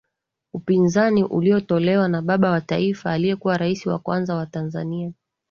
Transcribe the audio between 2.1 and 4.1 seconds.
baba wa taifa aliyekuwa Rais wa